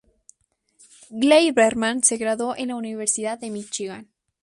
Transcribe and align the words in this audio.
Gleiberman 1.11 2.03
se 2.03 2.17
graduó 2.17 2.55
en 2.55 2.69
la 2.69 2.75
Universidad 2.75 3.37
de 3.37 3.51
Míchigan. 3.51 4.07